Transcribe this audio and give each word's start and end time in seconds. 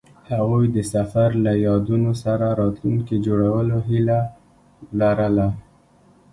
هغوی 0.31 0.65
د 0.75 0.77
سفر 0.93 1.29
له 1.45 1.51
یادونو 1.67 2.11
سره 2.23 2.47
راتلونکی 2.61 3.15
جوړولو 3.25 3.77
هیله 3.89 4.19
لرله. 4.99 5.47